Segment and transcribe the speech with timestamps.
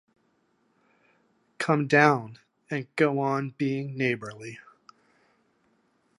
[1.59, 2.39] Come down,
[2.71, 4.57] and go on being neighborly.